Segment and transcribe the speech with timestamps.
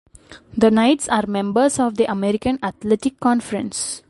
[0.57, 3.99] The Knights are members of the American Athletic Conference.